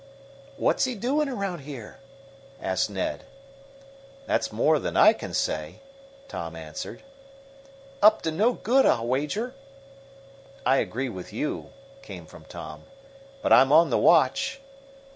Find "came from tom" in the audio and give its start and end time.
12.01-12.85